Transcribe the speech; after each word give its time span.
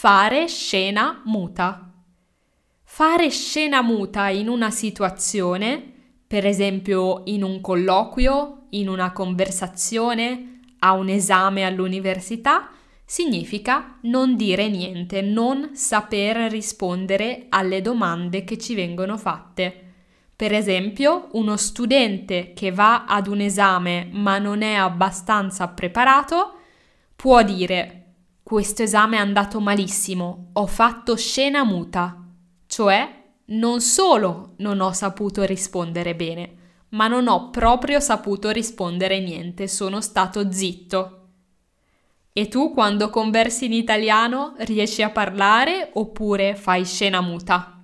fare 0.00 0.46
scena 0.46 1.22
muta. 1.24 1.92
Fare 2.84 3.30
scena 3.30 3.82
muta 3.82 4.28
in 4.28 4.46
una 4.48 4.70
situazione, 4.70 5.82
per 6.24 6.46
esempio 6.46 7.22
in 7.24 7.42
un 7.42 7.60
colloquio, 7.60 8.66
in 8.70 8.88
una 8.88 9.10
conversazione, 9.10 10.60
a 10.78 10.92
un 10.92 11.08
esame 11.08 11.64
all'università, 11.64 12.68
significa 13.04 13.98
non 14.02 14.36
dire 14.36 14.68
niente, 14.68 15.20
non 15.20 15.70
saper 15.72 16.48
rispondere 16.48 17.46
alle 17.48 17.80
domande 17.82 18.44
che 18.44 18.56
ci 18.56 18.76
vengono 18.76 19.16
fatte. 19.16 19.94
Per 20.36 20.54
esempio, 20.54 21.26
uno 21.32 21.56
studente 21.56 22.52
che 22.52 22.70
va 22.70 23.04
ad 23.04 23.26
un 23.26 23.40
esame 23.40 24.08
ma 24.12 24.38
non 24.38 24.62
è 24.62 24.74
abbastanza 24.74 25.66
preparato 25.66 26.52
può 27.16 27.42
dire 27.42 28.07
questo 28.48 28.82
esame 28.82 29.18
è 29.18 29.20
andato 29.20 29.60
malissimo, 29.60 30.48
ho 30.54 30.66
fatto 30.66 31.16
scena 31.16 31.64
muta, 31.64 32.24
cioè 32.66 33.24
non 33.48 33.82
solo 33.82 34.54
non 34.60 34.80
ho 34.80 34.90
saputo 34.92 35.42
rispondere 35.42 36.16
bene, 36.16 36.54
ma 36.92 37.08
non 37.08 37.28
ho 37.28 37.50
proprio 37.50 38.00
saputo 38.00 38.48
rispondere 38.48 39.20
niente, 39.20 39.68
sono 39.68 40.00
stato 40.00 40.50
zitto. 40.50 41.26
E 42.32 42.48
tu 42.48 42.72
quando 42.72 43.10
conversi 43.10 43.66
in 43.66 43.74
italiano 43.74 44.54
riesci 44.60 45.02
a 45.02 45.10
parlare 45.10 45.90
oppure 45.92 46.54
fai 46.54 46.86
scena 46.86 47.20
muta? 47.20 47.77